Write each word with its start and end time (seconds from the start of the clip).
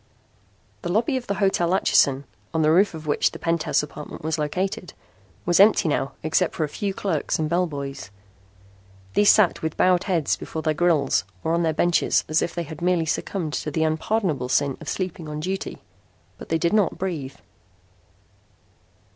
The 0.81 0.91
lobby 0.91 1.15
of 1.15 1.27
the 1.27 1.35
Hotel 1.35 1.75
Atchison, 1.75 2.23
on 2.55 2.63
the 2.63 2.71
roof 2.71 2.95
of 2.95 3.05
which 3.05 3.29
the 3.29 3.37
penthouse 3.37 3.83
apartment 3.83 4.23
was 4.23 4.39
located, 4.39 4.93
was 5.45 5.59
empty 5.59 5.87
now 5.87 6.13
except 6.23 6.55
for 6.55 6.63
a 6.63 6.69
few 6.69 6.91
clerks 6.91 7.37
and 7.37 7.47
bellboys. 7.47 8.09
These 9.13 9.29
sat 9.29 9.61
with 9.61 9.77
bowed 9.77 10.05
heads 10.05 10.37
before 10.37 10.63
their 10.63 10.73
grills 10.73 11.23
or 11.43 11.53
on 11.53 11.61
their 11.61 11.71
benches 11.73 12.25
as 12.27 12.41
if 12.41 12.55
they 12.55 12.63
had 12.63 12.81
merely 12.81 13.05
succumbed 13.05 13.53
to 13.53 13.69
the 13.69 13.83
unpardonable 13.83 14.49
sin 14.49 14.75
of 14.81 14.89
sleeping 14.89 15.29
on 15.29 15.39
duty. 15.39 15.83
But 16.39 16.49
they 16.49 16.57
did 16.57 16.73
not 16.73 16.97
breathe. 16.97 17.35